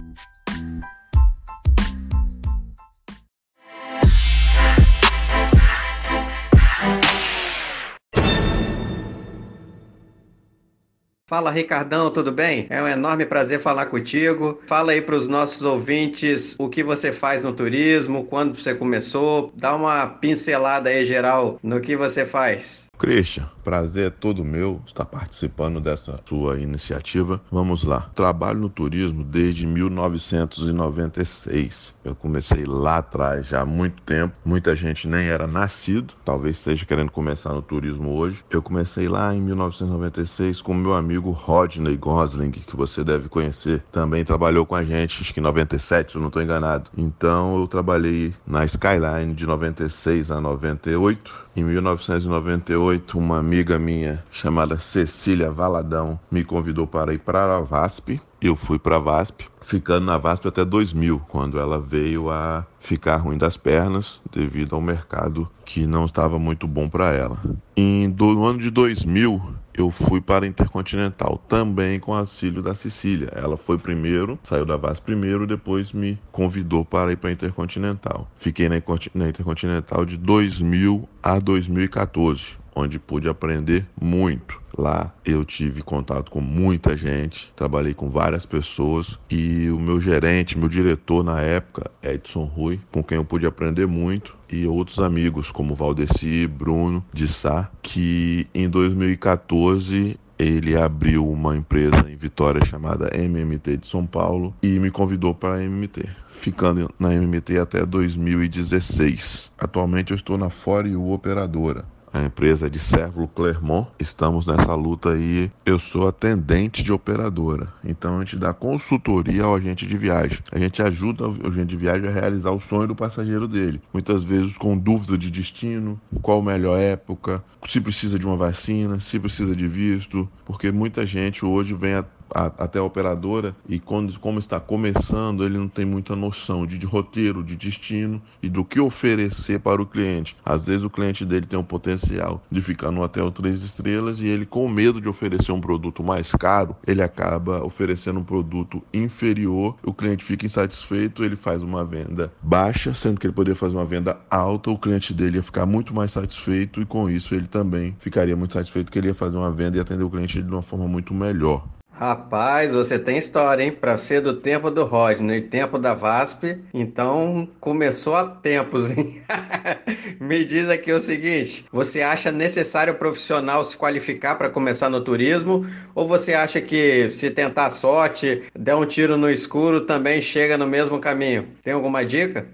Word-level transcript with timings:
Fala 11.34 11.50
Ricardão, 11.50 12.12
tudo 12.12 12.32
bem? 12.32 12.68
É 12.70 12.80
um 12.80 12.88
enorme 12.88 13.26
prazer 13.26 13.60
falar 13.60 13.88
contigo. 13.88 14.62
Fala 14.68 14.91
aí 14.91 15.02
para 15.02 15.16
os 15.16 15.28
nossos 15.28 15.64
ouvintes 15.64 16.55
o 16.60 16.70
que 16.70 16.84
você 16.84 17.12
faz 17.12 17.44
no 17.44 17.52
turismo, 17.52 18.26
quando 18.26 18.62
você 18.62 18.76
começou, 18.76 19.52
dá 19.55 19.76
uma 19.76 20.05
pincelada 20.05 20.91
aí 20.91 21.04
geral 21.08 21.58
no 21.64 21.82
que 21.82 21.98
você 21.98 22.24
faz. 22.24 22.86
Christian, 23.00 23.50
prazer 23.63 24.08
é 24.08 24.09
todo 24.09 24.44
meu 24.44 24.81
estar 24.85 25.05
participando 25.05 25.80
dessa 25.80 26.20
sua 26.26 26.59
iniciativa. 26.59 27.40
Vamos 27.52 27.84
lá. 27.84 28.09
Trabalho 28.13 28.59
no 28.59 28.70
turismo 28.70 29.23
desde 29.23 29.66
1996. 29.66 31.95
Eu 32.04 32.13
comecei 32.13 32.66
lá 32.66 32.98
atrás, 32.98 33.48
já 33.48 33.62
há 33.62 33.65
muito 33.65 34.01
tempo. 34.04 34.35
Muita 34.43 34.76
gente 34.76 35.07
nem 35.07 35.27
era 35.27 35.48
nascido, 35.48 36.13
talvez 36.26 36.57
esteja 36.57 36.85
querendo 36.85 37.12
começar 37.12 37.54
no 37.54 37.62
turismo 37.62 38.13
hoje. 38.15 38.43
Eu 38.49 38.62
comecei 38.62 39.07
lá 39.07 39.34
em 39.34 39.40
1996 39.41 40.62
com 40.62 40.73
meu 40.73 40.93
amigo 40.93 41.32
Rodney 41.32 41.95
Gosling, 41.95 42.51
que 42.51 42.76
você 42.76 43.01
deve 43.04 43.29
conhecer. 43.29 43.82
Também 43.91 44.26
trabalhou 44.26 44.66
com 44.66 44.76
a 44.76 44.84
gente, 44.84 45.21
acho 45.21 45.34
que 45.34 45.40
em 45.40 45.43
97, 45.43 46.12
se 46.12 46.18
eu 46.18 46.21
não 46.21 46.27
estou 46.27 46.41
enganado. 46.41 46.90
Então 46.98 47.60
eu 47.60 47.68
trabalhei 47.68 48.34
na 48.45 48.66
Skyline 48.66 49.34
de 49.34 49.45
96 49.45 50.32
a 50.32 50.41
98. 50.41 51.43
Em 51.55 51.63
1998, 51.63 53.16
uma 53.16 53.43
amiga 53.54 53.77
minha 53.77 54.23
chamada 54.32 54.79
Cecília 54.79 55.51
Valadão 55.51 56.20
me 56.32 56.43
convidou 56.43 56.87
para 56.87 57.13
ir 57.13 57.20
para 57.20 57.57
a 57.57 57.62
VASP. 57.62 58.20
Eu 58.41 58.55
fui 58.55 58.79
para 58.79 58.95
a 58.95 58.99
VASP, 58.99 59.45
ficando 59.62 60.07
na 60.07 60.18
VASP 60.18 60.48
até 60.48 60.65
2000, 60.65 61.20
quando 61.29 61.60
ela 61.60 61.79
veio 61.79 62.32
a 62.32 62.65
ficar 62.79 63.18
ruim 63.18 63.37
das 63.37 63.55
pernas 63.55 64.19
devido 64.31 64.73
ao 64.73 64.81
mercado 64.81 65.47
que 65.63 65.85
não 65.85 66.06
estava 66.06 66.40
muito 66.40 66.68
bom 66.68 66.90
para 66.90 67.13
ela. 67.13 67.38
Em, 67.78 68.09
do, 68.09 68.34
no 68.34 68.44
ano 68.44 68.57
de 68.57 68.72
2000, 68.72 69.40
eu 69.75 69.91
fui 69.91 70.19
para 70.19 70.45
a 70.45 70.47
Intercontinental, 70.47 71.40
também 71.47 72.00
com 72.00 72.16
auxílio 72.16 72.63
da 72.63 72.73
Cecília. 72.73 73.29
Ela 73.35 73.56
foi 73.56 73.78
primeiro, 73.78 74.40
saiu 74.41 74.66
da 74.66 74.78
VASP 74.78 75.06
primeiro, 75.06 75.45
depois 75.45 75.94
me 75.94 76.19
convidou 76.31 76.84
para 76.84 77.12
ir 77.12 77.17
para 77.17 77.29
a 77.29 77.34
Intercontinental. 77.34 78.28
Fiquei 78.35 78.67
na, 78.67 78.81
na 79.13 79.29
Intercontinental 79.29 80.06
de 80.06 80.17
2000 80.17 81.07
a 81.22 81.38
2014 81.38 82.62
onde 82.75 83.00
pude 83.00 83.28
aprender 83.29 83.85
muito. 84.00 84.62
Lá 84.78 85.13
eu 85.24 85.46
tive 85.46 85.84
contato 85.84 86.31
com 86.31 86.41
muita 86.41 86.97
gente, 86.97 87.53
trabalhei 87.56 87.94
com 87.94 88.09
várias 88.09 88.46
pessoas 88.46 89.19
e 89.29 89.69
o 89.69 89.79
meu 89.79 90.02
gerente, 90.02 90.57
meu 90.57 90.68
diretor 90.68 91.24
na 91.24 91.40
época, 91.41 91.91
Edson 92.01 92.46
Rui, 92.46 92.79
com 92.91 93.03
quem 93.03 93.18
eu 93.18 93.25
pude 93.25 93.46
aprender 93.46 93.85
muito, 93.85 94.35
e 94.50 94.66
outros 94.66 95.00
amigos 95.00 95.51
como 95.51 95.75
Valdeci, 95.75 96.47
Bruno, 96.47 97.06
de 97.13 97.28
Sá, 97.28 97.69
que 97.81 98.47
em 98.53 98.67
2014 98.67 100.19
ele 100.38 100.75
abriu 100.75 101.29
uma 101.29 101.55
empresa 101.55 102.05
em 102.09 102.16
Vitória 102.16 102.66
chamada 102.66 103.16
MMT 103.16 103.78
de 103.78 103.88
São 103.88 104.05
Paulo 104.05 104.53
e 104.61 104.79
me 104.79 104.90
convidou 104.90 105.34
para 105.34 105.55
a 105.55 105.63
MMT, 105.63 106.09
ficando 106.31 106.90
na 107.00 107.13
MMT 107.13 107.59
até 107.59 107.85
2016. 107.85 109.51
Atualmente 109.57 110.11
eu 110.11 110.16
estou 110.16 110.38
na 110.38 110.50
Foriu 110.50 111.11
Operadora, 111.11 111.85
a 112.13 112.24
empresa 112.24 112.69
de 112.69 112.78
Servo 112.78 113.28
Clermont. 113.28 113.88
Estamos 114.00 114.46
nessa 114.46 114.75
luta 114.75 115.13
aí. 115.13 115.51
Eu 115.66 115.79
sou 115.79 116.07
atendente 116.07 116.84
de 116.84 116.91
operadora, 116.91 117.74
então 117.84 118.18
a 118.18 118.19
gente 118.19 118.38
dá 118.38 118.53
consultoria 118.53 119.44
ao 119.44 119.56
agente 119.56 119.88
de 119.88 119.97
viagem. 119.97 120.40
A 120.52 120.59
gente 120.59 120.81
ajuda 120.81 121.28
o 121.28 121.47
agente 121.47 121.69
de 121.69 121.78
viagem 121.78 122.07
a 122.07 122.12
realizar 122.12 122.52
o 122.52 122.59
sonho 122.59 122.88
do 122.88 122.96
passageiro 122.96 123.47
dele. 123.47 123.81
Muitas 123.91 124.23
vezes 124.23 124.56
com 124.57 124.78
dúvida 124.78 125.18
de 125.18 125.31
destino, 125.31 126.00
qual 126.22 126.40
a 126.40 126.44
melhor 126.44 126.79
época, 126.79 127.44
se 127.68 127.81
precisa 127.81 128.19
de 128.19 128.28
uma 128.28 128.35
vacina, 128.35 129.00
se 129.00 129.19
precisa 129.19 129.56
de 129.56 129.68
visto, 129.68 130.29
porque 130.46 130.72
muita 130.72 131.06
gente 131.06 131.44
hoje 131.44 131.73
vem 131.73 131.96
a 132.33 132.51
até 132.57 132.79
a 132.79 132.83
operadora 132.83 133.55
e 133.67 133.79
quando, 133.79 134.17
como 134.19 134.39
está 134.39 134.59
começando, 134.59 135.44
ele 135.44 135.57
não 135.57 135.67
tem 135.67 135.85
muita 135.85 136.16
noção 136.16 136.66
de, 136.66 136.77
de, 136.77 136.85
roteiro, 136.85 137.44
de 137.44 137.55
destino 137.55 138.21
e 138.41 138.49
do 138.49 138.63
que 138.63 138.79
oferecer 138.79 139.59
para 139.59 139.81
o 139.81 139.85
cliente. 139.85 140.35
Às 140.45 140.66
vezes 140.66 140.83
o 140.83 140.89
cliente 140.89 141.25
dele 141.25 141.45
tem 141.45 141.59
o 141.59 141.63
potencial 141.63 142.41
de 142.49 142.61
ficar 142.61 142.91
no 142.91 143.01
hotel 143.03 143.31
três 143.31 143.61
estrelas 143.61 144.22
e 144.22 144.27
ele, 144.27 144.45
com 144.45 144.67
medo 144.67 145.01
de 145.01 145.07
oferecer 145.07 145.51
um 145.51 145.61
produto 145.61 146.03
mais 146.03 146.31
caro, 146.31 146.75
ele 146.85 147.01
acaba 147.01 147.63
oferecendo 147.63 148.19
um 148.19 148.23
produto 148.23 148.81
inferior, 148.93 149.75
o 149.83 149.93
cliente 149.93 150.23
fica 150.23 150.45
insatisfeito, 150.45 151.23
ele 151.23 151.35
faz 151.35 151.61
uma 151.61 151.83
venda 151.83 152.31
baixa, 152.41 152.93
sendo 152.93 153.19
que 153.19 153.27
ele 153.27 153.33
poderia 153.33 153.55
fazer 153.55 153.75
uma 153.75 153.85
venda 153.85 154.17
alta, 154.29 154.72
o 154.72 154.77
cliente 154.77 155.13
dele 155.13 155.38
ia 155.38 155.43
ficar 155.43 155.66
muito 155.66 155.93
mais 155.93 156.11
satisfeito 156.11 156.81
e 156.81 156.85
com 156.85 157.09
isso 157.09 157.35
ele 157.35 157.47
também 157.47 157.95
ficaria 157.99 158.35
muito 158.35 158.53
satisfeito 158.53 158.91
que 158.91 158.97
ele 158.97 159.07
ia 159.07 159.16
fazer 159.16 159.38
uma 159.38 159.51
venda 159.51 159.77
e 159.77 159.79
atender 159.79 160.03
o 160.03 160.09
cliente 160.09 160.41
de 160.41 160.49
uma 160.49 160.61
forma 160.61 160.88
muito 160.88 161.13
melhor. 161.13 161.63
Rapaz, 161.95 162.73
você 162.73 162.97
tem 162.97 163.17
história, 163.17 163.63
hein? 163.63 163.71
Para 163.71 163.97
ser 163.97 164.19
do 164.19 164.33
tempo 164.33 164.71
do 164.71 164.83
Rodney, 164.83 165.41
tempo 165.41 165.77
da 165.77 165.93
VASP, 165.93 166.57
então 166.73 167.47
começou 167.59 168.15
há 168.15 168.27
tempos, 168.27 168.89
hein? 168.89 169.21
Me 170.19 170.43
diz 170.43 170.67
aqui 170.69 170.91
o 170.91 170.99
seguinte: 170.99 171.65
você 171.71 172.01
acha 172.01 172.31
necessário 172.31 172.93
o 172.93 172.97
profissional 172.97 173.63
se 173.63 173.77
qualificar 173.77 174.35
para 174.35 174.49
começar 174.49 174.89
no 174.89 175.01
turismo? 175.01 175.67
Ou 175.93 176.07
você 176.07 176.33
acha 176.33 176.59
que 176.59 177.11
se 177.11 177.29
tentar 177.29 177.69
sorte, 177.69 178.43
der 178.57 178.75
um 178.75 178.87
tiro 178.87 179.15
no 179.15 179.29
escuro, 179.29 179.81
também 179.81 180.19
chega 180.19 180.57
no 180.57 180.65
mesmo 180.65 180.99
caminho? 180.99 181.47
Tem 181.61 181.73
alguma 181.73 182.03
dica? 182.03 182.47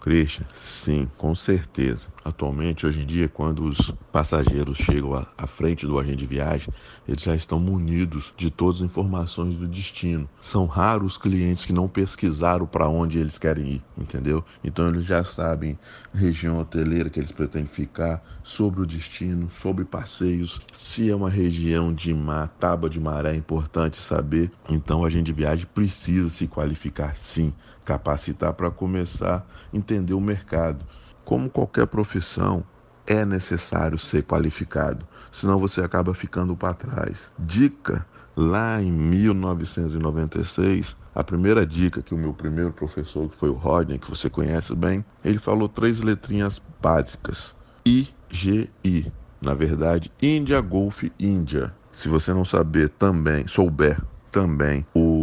Christian, 0.00 0.46
sim, 0.54 1.06
com 1.18 1.34
certeza. 1.34 2.15
Atualmente, 2.26 2.84
hoje 2.84 3.02
em 3.02 3.06
dia, 3.06 3.28
quando 3.28 3.62
os 3.62 3.94
passageiros 4.10 4.78
chegam 4.78 5.14
à, 5.14 5.28
à, 5.38 5.46
frente 5.46 5.86
do 5.86 5.96
agente 5.96 6.16
de 6.16 6.26
viagem, 6.26 6.68
eles 7.06 7.22
já 7.22 7.36
estão 7.36 7.60
munidos 7.60 8.32
de 8.36 8.50
todas 8.50 8.80
as 8.80 8.82
informações 8.82 9.54
do 9.54 9.68
destino. 9.68 10.28
São 10.40 10.66
raros 10.66 11.12
os 11.12 11.18
clientes 11.18 11.64
que 11.64 11.72
não 11.72 11.86
pesquisaram 11.86 12.66
para 12.66 12.88
onde 12.88 13.16
eles 13.16 13.38
querem 13.38 13.74
ir, 13.74 13.84
entendeu? 13.96 14.44
Então 14.64 14.88
eles 14.88 15.04
já 15.04 15.22
sabem 15.22 15.78
região 16.12 16.58
hoteleira 16.58 17.08
que 17.08 17.20
eles 17.20 17.30
pretendem 17.30 17.68
ficar, 17.68 18.20
sobre 18.42 18.80
o 18.80 18.86
destino, 18.86 19.48
sobre 19.48 19.84
passeios, 19.84 20.60
se 20.72 21.08
é 21.08 21.14
uma 21.14 21.30
região 21.30 21.94
de 21.94 22.12
mar, 22.12 22.48
tábua 22.58 22.90
de 22.90 22.98
maré, 22.98 23.34
é 23.34 23.36
importante 23.36 23.98
saber. 23.98 24.50
Então 24.68 25.02
o 25.02 25.04
agente 25.04 25.26
de 25.26 25.32
viagem 25.32 25.66
precisa 25.72 26.28
se 26.28 26.48
qualificar 26.48 27.16
sim, 27.16 27.54
capacitar 27.84 28.52
para 28.54 28.68
começar 28.68 29.46
a 29.72 29.76
entender 29.76 30.14
o 30.14 30.20
mercado. 30.20 30.84
Como 31.26 31.50
qualquer 31.50 31.86
profissão, 31.88 32.64
é 33.04 33.24
necessário 33.24 33.98
ser 33.98 34.22
qualificado, 34.22 35.04
senão 35.32 35.58
você 35.58 35.80
acaba 35.80 36.14
ficando 36.14 36.56
para 36.56 36.72
trás. 36.72 37.32
Dica: 37.36 38.06
lá 38.36 38.80
em 38.80 38.92
1996, 38.92 40.96
a 41.12 41.24
primeira 41.24 41.66
dica 41.66 42.00
que 42.00 42.14
o 42.14 42.18
meu 42.18 42.32
primeiro 42.32 42.72
professor, 42.72 43.28
que 43.28 43.34
foi 43.34 43.48
o 43.48 43.54
Rodney, 43.54 43.98
que 43.98 44.08
você 44.08 44.30
conhece 44.30 44.72
bem, 44.72 45.04
ele 45.24 45.40
falou 45.40 45.68
três 45.68 46.00
letrinhas 46.00 46.62
básicas: 46.80 47.56
IGI. 47.84 49.12
Na 49.40 49.52
verdade, 49.52 50.12
India 50.22 50.60
Golf 50.60 51.02
India. 51.18 51.74
Se 51.92 52.08
você 52.08 52.32
não 52.32 52.44
saber 52.44 52.90
também, 52.90 53.48
souber 53.48 54.00
também 54.30 54.86
o 54.94 55.15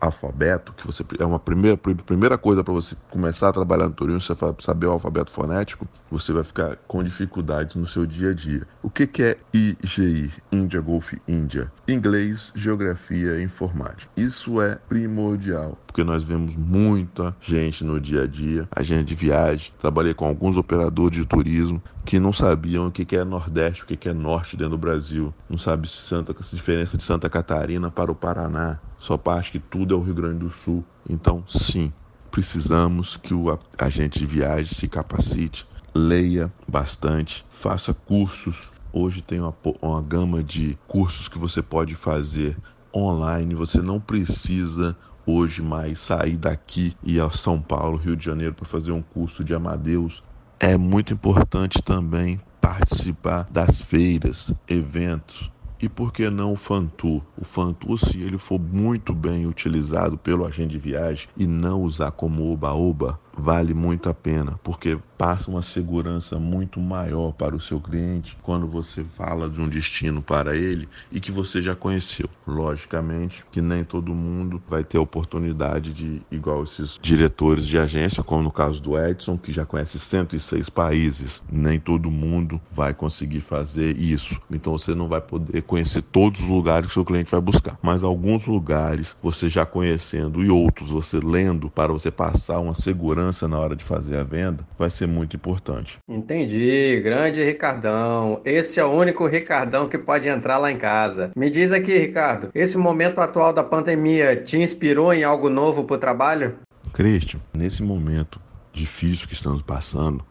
alfabeto, 0.00 0.72
que 0.74 0.86
você 0.86 1.04
é 1.18 1.24
uma 1.24 1.38
primeira, 1.38 1.76
primeira 1.76 2.38
coisa 2.38 2.62
para 2.62 2.72
você 2.72 2.94
começar 3.10 3.48
a 3.48 3.52
trabalhar 3.52 3.88
no 3.88 3.94
turismo, 3.94 4.20
você 4.20 4.34
saber 4.62 4.86
o 4.86 4.92
alfabeto 4.92 5.30
fonético, 5.30 5.86
você 6.10 6.32
vai 6.32 6.44
ficar 6.44 6.76
com 6.86 7.02
dificuldades 7.02 7.76
no 7.76 7.86
seu 7.86 8.06
dia 8.06 8.30
a 8.30 8.34
dia. 8.34 8.66
O 8.82 8.90
que, 8.90 9.06
que 9.06 9.22
é 9.22 9.38
IGI, 9.52 10.32
India 10.52 10.80
Golf 10.80 11.14
India? 11.26 11.72
Inglês, 11.88 12.52
Geografia 12.54 13.38
e 13.38 13.42
Informática. 13.42 14.10
Isso 14.16 14.60
é 14.60 14.76
primordial, 14.88 15.78
porque 15.86 16.04
nós 16.04 16.22
vemos 16.22 16.54
muita 16.56 17.34
gente 17.40 17.84
no 17.84 18.00
dia 18.00 18.22
a 18.22 18.26
dia, 18.26 18.68
agente 18.70 19.04
de 19.04 19.14
viagem, 19.14 19.72
trabalhei 19.80 20.14
com 20.14 20.26
alguns 20.26 20.56
operadores 20.56 21.18
de 21.18 21.26
turismo 21.26 21.82
que 22.06 22.20
não 22.20 22.32
sabiam 22.32 22.86
o 22.86 22.92
que, 22.92 23.16
é 23.16 23.24
Nordeste, 23.24 23.82
o 23.82 23.86
que, 23.86 23.96
que 23.96 24.08
é 24.08 24.14
Norte 24.14 24.56
dentro 24.56 24.70
do 24.70 24.78
Brasil, 24.78 25.34
não 25.50 25.58
sabe 25.58 25.88
Santa, 25.88 26.32
a 26.32 26.56
diferença 26.56 26.96
de 26.96 27.02
Santa 27.02 27.28
Catarina 27.28 27.90
para 27.90 28.12
o 28.12 28.14
Paraná, 28.14 28.78
só 28.96 29.16
parte 29.16 29.50
que 29.50 29.58
tudo 29.58 29.92
é 29.92 29.98
o 29.98 30.02
Rio 30.02 30.14
Grande 30.14 30.38
do 30.38 30.50
Sul. 30.50 30.84
Então, 31.10 31.42
sim, 31.48 31.92
precisamos 32.30 33.16
que 33.16 33.34
o 33.34 33.58
agente 33.76 34.20
de 34.20 34.26
viagem 34.26 34.72
se 34.72 34.86
capacite, 34.86 35.66
leia 35.92 36.52
bastante, 36.68 37.44
faça 37.50 37.92
cursos. 37.92 38.70
Hoje 38.92 39.20
tem 39.20 39.40
uma, 39.40 39.54
uma 39.82 40.00
gama 40.00 40.44
de 40.44 40.78
cursos 40.86 41.28
que 41.28 41.40
você 41.40 41.60
pode 41.60 41.96
fazer 41.96 42.56
online. 42.94 43.52
Você 43.56 43.82
não 43.82 43.98
precisa 43.98 44.96
hoje 45.26 45.60
mais 45.60 45.98
sair 45.98 46.36
daqui 46.36 46.96
e 47.02 47.16
ir 47.16 47.20
a 47.20 47.30
São 47.30 47.60
Paulo, 47.60 47.98
Rio 47.98 48.16
de 48.16 48.24
Janeiro 48.24 48.54
para 48.54 48.64
fazer 48.64 48.92
um 48.92 49.02
curso 49.02 49.42
de 49.42 49.52
Amadeus. 49.52 50.22
É 50.58 50.76
muito 50.78 51.12
importante 51.12 51.82
também 51.82 52.40
participar 52.62 53.46
das 53.50 53.78
feiras, 53.80 54.52
eventos, 54.66 55.50
e 55.80 55.86
por 55.88 56.10
que 56.10 56.30
não 56.30 56.52
o 56.52 56.56
Fantur? 56.56 57.22
O 57.36 57.44
Fantur, 57.44 57.98
se 57.98 58.18
ele 58.18 58.38
for 58.38 58.58
muito 58.58 59.12
bem 59.12 59.46
utilizado 59.46 60.16
pelo 60.16 60.46
agente 60.46 60.70
de 60.70 60.78
viagem 60.78 61.28
e 61.36 61.46
não 61.46 61.82
usar 61.82 62.10
como 62.12 62.50
oba-oba, 62.50 63.20
vale 63.36 63.74
muito 63.74 64.08
a 64.08 64.14
pena, 64.14 64.58
porque 64.64 64.98
passa 65.16 65.50
uma 65.50 65.62
segurança 65.62 66.38
muito 66.38 66.80
maior 66.80 67.32
para 67.32 67.56
o 67.56 67.60
seu 67.60 67.80
cliente 67.80 68.36
quando 68.42 68.66
você 68.66 69.04
fala 69.16 69.48
de 69.48 69.60
um 69.60 69.68
destino 69.68 70.22
para 70.22 70.56
ele 70.56 70.88
e 71.10 71.20
que 71.20 71.32
você 71.32 71.62
já 71.62 71.74
conheceu. 71.74 72.28
Logicamente 72.46 73.44
que 73.50 73.60
nem 73.60 73.84
todo 73.84 74.14
mundo 74.14 74.62
vai 74.68 74.84
ter 74.84 74.98
a 74.98 75.00
oportunidade 75.00 75.92
de, 75.92 76.22
igual 76.30 76.62
esses 76.62 76.98
diretores 77.00 77.66
de 77.66 77.78
agência, 77.78 78.22
como 78.22 78.42
no 78.42 78.52
caso 78.52 78.80
do 78.80 78.98
Edson, 78.98 79.36
que 79.38 79.52
já 79.52 79.64
conhece 79.64 79.98
106 79.98 80.68
países, 80.68 81.42
nem 81.50 81.80
todo 81.80 82.10
mundo 82.10 82.60
vai 82.70 82.94
conseguir 82.94 83.40
fazer 83.40 83.96
isso. 83.96 84.40
Então 84.50 84.76
você 84.76 84.94
não 84.94 85.08
vai 85.08 85.20
poder 85.20 85.62
conhecer 85.62 86.02
todos 86.02 86.40
os 86.40 86.48
lugares 86.48 86.88
que 86.88 86.94
seu 86.94 87.04
cliente 87.04 87.30
vai 87.30 87.40
buscar, 87.40 87.78
mas 87.82 88.04
alguns 88.04 88.46
lugares 88.46 89.16
você 89.22 89.48
já 89.48 89.64
conhecendo 89.64 90.42
e 90.42 90.50
outros 90.50 90.90
você 90.90 91.18
lendo 91.18 91.70
para 91.70 91.92
você 91.92 92.10
passar 92.10 92.60
uma 92.60 92.74
segurança 92.74 93.48
na 93.48 93.58
hora 93.58 93.74
de 93.74 93.84
fazer 93.84 94.16
a 94.16 94.22
venda 94.22 94.66
vai 94.78 94.90
ser 94.90 95.05
muito 95.06 95.36
importante. 95.36 95.98
Entendi, 96.08 97.00
grande 97.02 97.44
Ricardão. 97.44 98.40
Esse 98.44 98.80
é 98.80 98.84
o 98.84 98.90
único 98.90 99.26
Ricardão 99.26 99.88
que 99.88 99.98
pode 99.98 100.28
entrar 100.28 100.58
lá 100.58 100.70
em 100.70 100.78
casa. 100.78 101.30
Me 101.36 101.50
diz 101.50 101.72
aqui, 101.72 101.96
Ricardo, 101.96 102.50
esse 102.54 102.76
momento 102.76 103.20
atual 103.20 103.52
da 103.52 103.62
pandemia 103.62 104.36
te 104.36 104.58
inspirou 104.58 105.12
em 105.12 105.24
algo 105.24 105.48
novo 105.48 105.84
para 105.84 105.96
o 105.96 105.98
trabalho? 105.98 106.56
Christian, 106.92 107.40
nesse 107.54 107.82
momento 107.82 108.40
difícil 108.72 109.26
que 109.26 109.34
estamos 109.34 109.62
passando, 109.62 110.24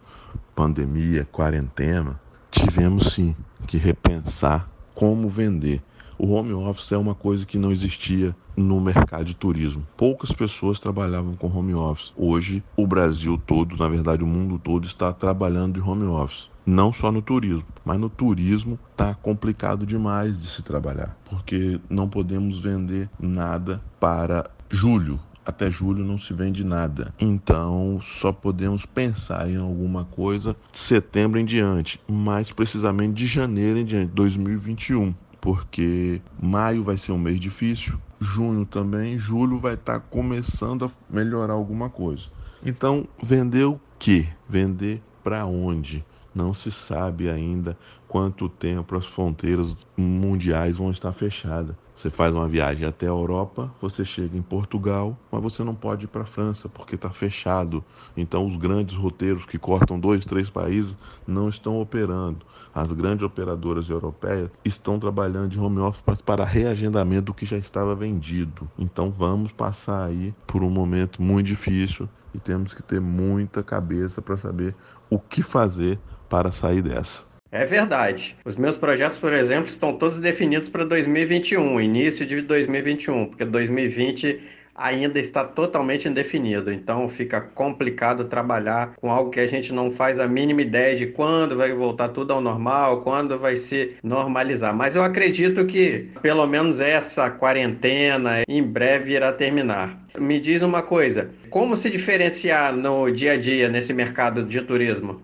pandemia, 0.56 1.28
quarentena, 1.32 2.20
tivemos 2.52 3.14
sim 3.14 3.36
que 3.68 3.78
repensar 3.78 4.70
como 4.94 5.28
vender. 5.30 5.82
O 6.18 6.32
home 6.32 6.54
office 6.54 6.94
é 6.94 6.98
uma 6.98 7.14
coisa 7.14 7.46
que 7.46 7.58
não 7.58 7.74
existia 7.74 8.34
no 8.56 8.80
mercado 8.80 9.26
de 9.26 9.36
turismo. 9.36 9.86
Poucas 9.98 10.32
pessoas 10.32 10.80
trabalhavam 10.80 11.36
com 11.36 11.48
home 11.48 11.74
office. 11.74 12.14
Hoje, 12.16 12.64
o 12.78 12.88
Brasil 12.88 13.38
todo, 13.46 13.76
na 13.76 13.90
verdade, 13.90 14.24
o 14.24 14.28
mundo 14.28 14.58
todo 14.58 14.86
está 14.86 15.12
trabalhando 15.12 15.74
de 15.74 15.82
home 15.82 16.06
office. 16.06 16.48
Não 16.66 16.94
só 16.94 17.12
no 17.12 17.22
turismo, 17.22 17.66
mas 17.84 18.00
no 18.00 18.10
turismo 18.10 18.80
está 18.92 19.14
complicado 19.14 19.86
demais 19.86 20.40
de 20.40 20.48
se 20.48 20.64
trabalhar, 20.64 21.18
porque 21.30 21.80
não 21.90 22.08
podemos 22.08 22.60
vender 22.60 23.10
nada 23.20 23.82
para 24.00 24.50
julho. 24.70 25.20
Até 25.46 25.70
julho 25.70 26.04
não 26.04 26.18
se 26.18 26.34
vende 26.34 26.64
nada. 26.64 27.14
Então 27.20 28.00
só 28.02 28.32
podemos 28.32 28.84
pensar 28.84 29.48
em 29.48 29.58
alguma 29.58 30.06
coisa 30.06 30.56
de 30.72 30.80
setembro 30.80 31.40
em 31.40 31.46
diante, 31.46 32.02
mais 32.08 32.52
precisamente 32.52 33.14
de 33.14 33.28
janeiro 33.28 33.78
em 33.78 33.86
diante, 33.86 34.12
2021 34.14 35.14
porque 35.46 36.24
maio 36.42 36.84
vai 36.84 36.98
ser 36.98 37.12
um 37.12 37.20
mês 37.20 37.40
difícil, 37.40 38.00
junho 38.20 38.66
também, 38.66 39.20
julho 39.20 39.60
vai 39.60 39.76
estar 39.76 40.00
tá 40.00 40.06
começando 40.10 40.86
a 40.86 40.92
melhorar 41.08 41.54
alguma 41.54 41.88
coisa. 41.88 42.24
Então, 42.66 43.08
vender 43.22 43.66
o 43.66 43.80
que? 44.00 44.28
Vender 44.50 45.04
para 45.24 45.46
onde? 45.46 46.04
Não 46.34 46.52
se 46.52 46.72
sabe 46.72 47.30
ainda 47.30 47.78
quanto 48.08 48.50
tempo 48.50 48.98
as 48.98 49.06
fronteiras 49.06 49.78
mundiais 49.96 50.78
vão 50.78 50.90
estar 50.90 51.12
fechadas. 51.12 51.76
Você 51.96 52.10
faz 52.10 52.34
uma 52.34 52.48
viagem 52.48 52.86
até 52.86 53.06
a 53.06 53.10
Europa, 53.10 53.72
você 53.82 54.04
chega 54.04 54.38
em 54.38 54.42
Portugal, 54.42 55.18
mas 55.32 55.42
você 55.42 55.64
não 55.64 55.74
pode 55.74 56.06
ir 56.06 56.08
para 56.08 56.24
a 56.24 56.26
França 56.26 56.68
porque 56.68 56.96
está 56.96 57.10
fechado. 57.10 57.84
Então, 58.18 58.46
os 58.46 58.58
grandes 58.58 58.96
roteiros 58.96 59.46
que 59.46 59.58
cortam 59.58 59.98
dois, 59.98 60.26
três 60.26 60.50
países 60.50 60.96
não 61.26 61.48
estão 61.48 61.80
operando. 61.80 62.46
As 62.74 62.92
grandes 62.92 63.26
operadoras 63.26 63.88
europeias 63.88 64.52
estão 64.66 65.00
trabalhando 65.00 65.50
de 65.50 65.60
home 65.60 65.80
office 65.80 66.22
para 66.22 66.44
reagendamento 66.44 67.28
do 67.28 67.34
que 67.34 67.46
já 67.46 67.58
estava 67.58 67.96
vendido. 67.96 68.70
Então, 68.78 69.10
vamos 69.10 69.54
passar 69.54 70.06
aí 70.06 70.34
por 70.46 70.64
um 70.64 70.70
momento 70.70 71.22
muito 71.22 71.48
difícil 71.48 72.10
e 72.34 72.40
temos 72.40 72.74
que 72.74 72.84
ter 72.84 73.00
muita 73.00 73.64
cabeça 73.64 74.22
para 74.22 74.36
saber 74.36 74.76
o 75.10 75.18
que 75.18 75.42
fazer 75.42 75.98
para 76.28 76.52
sair 76.52 76.82
dessa. 76.82 77.35
É 77.56 77.66
verdade. 77.66 78.36
Os 78.44 78.58
meus 78.58 78.76
projetos, 78.76 79.18
por 79.18 79.32
exemplo, 79.32 79.70
estão 79.70 79.98
todos 79.98 80.20
definidos 80.20 80.68
para 80.68 80.84
2021, 80.84 81.80
início 81.80 82.26
de 82.26 82.42
2021, 82.42 83.28
porque 83.28 83.46
2020 83.46 84.42
ainda 84.76 85.18
está 85.22 85.46
totalmente 85.46 86.06
indefinido. 86.06 86.70
Então 86.70 87.08
fica 87.08 87.40
complicado 87.40 88.26
trabalhar 88.26 88.96
com 88.98 89.10
algo 89.10 89.32
que 89.32 89.40
a 89.40 89.48
gente 89.48 89.72
não 89.72 89.90
faz 89.90 90.20
a 90.20 90.28
mínima 90.28 90.64
ideia 90.64 90.98
de 90.98 91.08
quando 91.08 91.56
vai 91.56 91.72
voltar 91.72 92.10
tudo 92.10 92.34
ao 92.34 92.42
normal, 92.42 93.04
quando 93.04 93.40
vai 93.40 93.56
se 93.56 93.96
normalizar. 94.04 94.76
Mas 94.76 94.98
eu 94.98 95.02
acredito 95.02 95.66
que 95.66 96.10
pelo 96.22 96.46
menos 96.46 96.82
essa 96.82 97.32
quarentena 97.32 98.44
em 98.50 98.62
breve 98.62 99.14
irá 99.14 99.32
terminar. 99.32 99.98
Me 100.20 100.42
diz 100.42 100.62
uma 100.62 100.82
coisa, 100.82 101.30
como 101.50 101.78
se 101.78 101.90
diferenciar 101.90 102.76
no 102.76 103.10
dia 103.10 103.32
a 103.32 103.38
dia 103.38 103.70
nesse 103.70 103.94
mercado 103.94 104.44
de 104.44 104.60
turismo? 104.62 105.22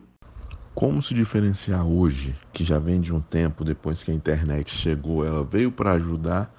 Como 0.73 1.03
se 1.03 1.13
diferenciar 1.13 1.85
hoje, 1.85 2.33
que 2.53 2.63
já 2.63 2.79
vem 2.79 3.01
de 3.01 3.13
um 3.13 3.19
tempo 3.19 3.65
depois 3.65 4.03
que 4.03 4.09
a 4.09 4.13
internet 4.13 4.73
chegou, 4.73 5.25
ela 5.25 5.43
veio 5.43 5.69
para 5.69 5.91
ajudar, 5.91 6.49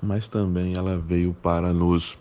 mas 0.00 0.28
também 0.28 0.74
ela 0.76 0.96
veio 0.96 1.34
para 1.34 1.72
nos 1.72 2.16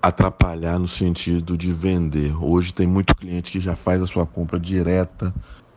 atrapalhar 0.00 0.78
no 0.78 0.86
sentido 0.86 1.58
de 1.58 1.72
vender. 1.72 2.32
Hoje 2.40 2.72
tem 2.72 2.86
muito 2.86 3.16
cliente 3.16 3.50
que 3.50 3.60
já 3.60 3.74
faz 3.74 4.00
a 4.00 4.06
sua 4.06 4.24
compra 4.24 4.60
direta 4.60 5.34